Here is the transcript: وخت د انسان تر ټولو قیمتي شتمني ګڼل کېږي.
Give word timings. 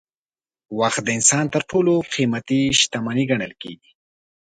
وخت 0.79 1.01
د 1.05 1.09
انسان 1.17 1.45
تر 1.53 1.61
ټولو 1.69 1.93
قیمتي 2.13 2.61
شتمني 2.79 3.25
ګڼل 3.31 3.53
کېږي. 3.61 3.91